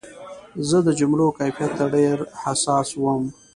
[0.67, 3.23] زه د جملو کیفیت ته ډېر حساس وم.